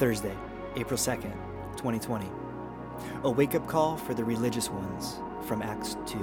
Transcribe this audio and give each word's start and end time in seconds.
Thursday, 0.00 0.34
April 0.76 0.96
2nd, 0.96 1.30
2020. 1.76 2.26
A 3.24 3.30
wake 3.30 3.54
up 3.54 3.68
call 3.68 3.98
for 3.98 4.14
the 4.14 4.24
religious 4.24 4.70
ones 4.70 5.18
from 5.46 5.60
Acts 5.60 5.98
2. 6.06 6.18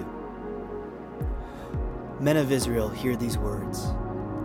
Men 2.20 2.38
of 2.38 2.52
Israel, 2.52 2.90
hear 2.90 3.16
these 3.16 3.38
words 3.38 3.90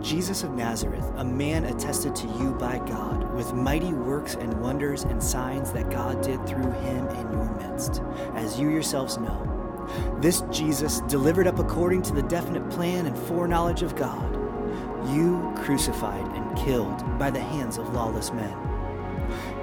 Jesus 0.03 0.43
of 0.43 0.51
Nazareth, 0.51 1.11
a 1.15 1.23
man 1.23 1.63
attested 1.63 2.15
to 2.15 2.27
you 2.27 2.51
by 2.59 2.77
God, 2.85 3.33
with 3.33 3.55
mighty 3.55 3.91
works 3.91 4.35
and 4.35 4.53
wonders 4.61 5.01
and 5.01 5.23
signs 5.23 5.71
that 5.71 5.89
God 5.89 6.21
did 6.21 6.45
through 6.45 6.69
him 6.71 7.07
in 7.07 7.31
your 7.31 7.49
midst, 7.55 8.03
as 8.35 8.59
you 8.59 8.69
yourselves 8.69 9.17
know. 9.17 9.49
This 10.21 10.41
Jesus, 10.51 10.99
delivered 11.07 11.47
up 11.47 11.57
according 11.57 12.03
to 12.03 12.13
the 12.13 12.21
definite 12.21 12.69
plan 12.69 13.07
and 13.07 13.17
foreknowledge 13.17 13.81
of 13.81 13.95
God, 13.95 14.31
you 15.11 15.51
crucified 15.57 16.27
and 16.35 16.55
killed 16.55 17.17
by 17.17 17.31
the 17.31 17.41
hands 17.41 17.79
of 17.79 17.95
lawless 17.95 18.31
men. 18.31 18.72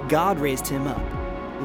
God 0.07 0.39
raised 0.39 0.67
him 0.67 0.87
up, 0.87 1.01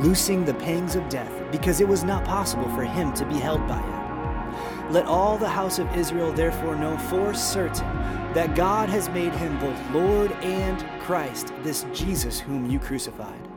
loosing 0.03 0.45
the 0.45 0.55
pangs 0.55 0.95
of 0.95 1.09
death, 1.09 1.33
because 1.51 1.81
it 1.81 1.89
was 1.89 2.05
not 2.05 2.25
possible 2.25 2.69
for 2.71 2.85
him 2.85 3.13
to 3.15 3.27
be 3.27 3.35
held 3.35 3.67
by 3.67 3.81
it. 3.81 4.93
Let 4.93 5.07
all 5.07 5.37
the 5.37 5.49
house 5.49 5.79
of 5.79 5.97
Israel 5.97 6.33
therefore 6.33 6.77
know 6.77 6.97
for 6.97 7.35
certain 7.35 7.89
that 8.35 8.55
God 8.55 8.89
has 8.89 9.09
made 9.09 9.33
him 9.33 9.59
both 9.59 9.91
Lord 9.91 10.31
and 10.43 10.85
Christ, 11.01 11.53
this 11.63 11.85
Jesus 11.93 12.39
whom 12.39 12.71
you 12.71 12.79
crucified. 12.79 13.49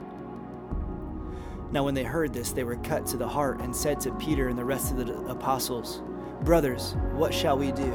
Now, 1.71 1.83
when 1.83 1.93
they 1.93 2.03
heard 2.03 2.33
this, 2.33 2.51
they 2.51 2.63
were 2.63 2.77
cut 2.77 3.05
to 3.07 3.17
the 3.17 3.27
heart 3.27 3.61
and 3.61 3.75
said 3.75 3.99
to 4.01 4.11
Peter 4.15 4.47
and 4.47 4.57
the 4.57 4.65
rest 4.65 4.91
of 4.91 4.97
the 4.97 5.13
apostles, 5.25 6.01
Brothers, 6.41 6.95
what 7.13 7.31
shall 7.33 7.57
we 7.57 7.71
do? 7.71 7.93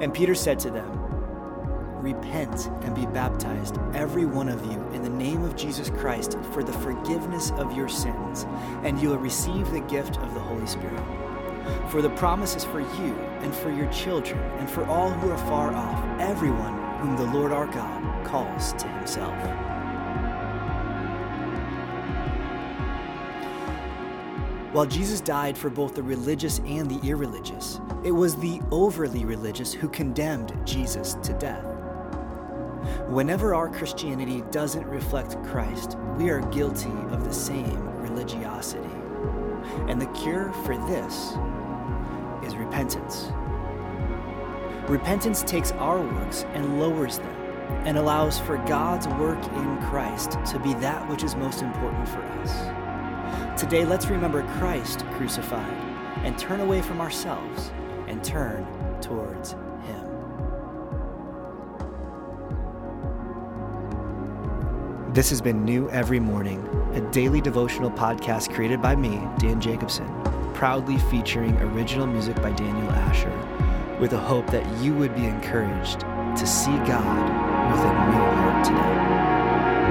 And 0.00 0.14
Peter 0.14 0.34
said 0.34 0.58
to 0.60 0.70
them, 0.70 1.05
Repent 2.06 2.68
and 2.82 2.94
be 2.94 3.04
baptized, 3.06 3.78
every 3.92 4.26
one 4.26 4.48
of 4.48 4.64
you, 4.64 4.80
in 4.92 5.02
the 5.02 5.08
name 5.08 5.42
of 5.42 5.56
Jesus 5.56 5.90
Christ 5.90 6.38
for 6.52 6.62
the 6.62 6.72
forgiveness 6.72 7.50
of 7.56 7.76
your 7.76 7.88
sins, 7.88 8.46
and 8.84 9.02
you 9.02 9.08
will 9.08 9.18
receive 9.18 9.68
the 9.72 9.80
gift 9.80 10.16
of 10.18 10.32
the 10.32 10.38
Holy 10.38 10.68
Spirit. 10.68 11.02
For 11.90 12.02
the 12.02 12.10
promise 12.10 12.54
is 12.54 12.62
for 12.62 12.78
you 12.78 13.16
and 13.40 13.52
for 13.52 13.72
your 13.72 13.90
children 13.90 14.38
and 14.60 14.70
for 14.70 14.84
all 14.84 15.10
who 15.10 15.32
are 15.32 15.46
far 15.48 15.74
off, 15.74 16.20
everyone 16.20 16.78
whom 17.00 17.16
the 17.16 17.36
Lord 17.36 17.50
our 17.50 17.66
God 17.66 18.24
calls 18.24 18.72
to 18.74 18.86
himself. 18.86 19.34
While 24.72 24.86
Jesus 24.86 25.20
died 25.20 25.58
for 25.58 25.70
both 25.70 25.96
the 25.96 26.04
religious 26.04 26.60
and 26.60 26.88
the 26.88 27.04
irreligious, 27.04 27.80
it 28.04 28.12
was 28.12 28.36
the 28.36 28.60
overly 28.70 29.24
religious 29.24 29.72
who 29.72 29.88
condemned 29.88 30.56
Jesus 30.64 31.14
to 31.24 31.32
death. 31.32 31.75
Whenever 33.08 33.54
our 33.54 33.68
Christianity 33.68 34.42
doesn't 34.50 34.84
reflect 34.84 35.40
Christ, 35.44 35.96
we 36.16 36.28
are 36.28 36.40
guilty 36.50 36.90
of 37.12 37.22
the 37.22 37.32
same 37.32 37.80
religiosity. 38.00 38.90
And 39.86 40.02
the 40.02 40.08
cure 40.08 40.52
for 40.64 40.76
this 40.88 41.36
is 42.44 42.56
repentance. 42.56 43.30
Repentance 44.88 45.44
takes 45.44 45.70
our 45.72 46.02
works 46.02 46.44
and 46.54 46.80
lowers 46.80 47.18
them 47.18 47.36
and 47.86 47.96
allows 47.96 48.40
for 48.40 48.56
God's 48.66 49.06
work 49.06 49.42
in 49.52 49.78
Christ 49.82 50.32
to 50.50 50.58
be 50.58 50.74
that 50.74 51.08
which 51.08 51.22
is 51.22 51.36
most 51.36 51.62
important 51.62 52.08
for 52.08 52.22
us. 52.22 53.60
Today, 53.60 53.84
let's 53.84 54.06
remember 54.06 54.42
Christ 54.58 55.06
crucified 55.12 55.74
and 56.24 56.36
turn 56.36 56.58
away 56.58 56.82
from 56.82 57.00
ourselves 57.00 57.70
and 58.08 58.22
turn 58.24 58.66
towards 59.00 59.54
This 65.16 65.30
has 65.30 65.40
been 65.40 65.64
New 65.64 65.88
Every 65.88 66.20
Morning, 66.20 66.60
a 66.92 67.00
daily 67.10 67.40
devotional 67.40 67.90
podcast 67.90 68.52
created 68.52 68.82
by 68.82 68.94
me, 68.94 69.18
Dan 69.38 69.62
Jacobson, 69.62 70.06
proudly 70.52 70.98
featuring 70.98 71.56
original 71.56 72.06
music 72.06 72.36
by 72.42 72.52
Daniel 72.52 72.90
Asher, 72.90 73.32
with 73.98 74.12
a 74.12 74.18
hope 74.18 74.46
that 74.48 74.70
you 74.82 74.92
would 74.92 75.14
be 75.14 75.24
encouraged 75.24 76.00
to 76.00 76.46
see 76.46 76.76
God 76.84 77.30
with 77.72 77.80
a 77.80 77.92
new 78.12 78.26
heart 78.36 78.62
today. 78.62 79.85